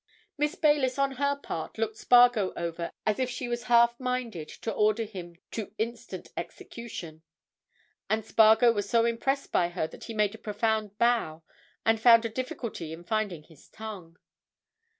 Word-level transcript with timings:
Miss 0.35 0.55
Baylis, 0.55 0.97
on 0.97 1.17
her 1.17 1.35
part, 1.35 1.77
looked 1.77 1.95
Spargo 1.95 2.53
over 2.57 2.91
as 3.05 3.19
if 3.19 3.29
she 3.29 3.47
was 3.47 3.65
half 3.65 3.99
minded 3.99 4.49
to 4.63 4.71
order 4.73 5.03
him 5.03 5.35
to 5.51 5.75
instant 5.77 6.29
execution. 6.35 7.21
And 8.09 8.25
Spargo 8.25 8.71
was 8.71 8.89
so 8.89 9.05
impressed 9.05 9.51
by 9.51 9.67
her 9.69 9.85
that 9.85 10.05
he 10.05 10.15
made 10.15 10.33
a 10.33 10.39
profound 10.39 10.97
bow 10.97 11.43
and 11.85 12.01
found 12.01 12.25
a 12.25 12.29
difficulty 12.29 12.91
in 12.91 13.03
finding 13.03 13.43
his 13.43 13.69
tongue. 13.69 14.17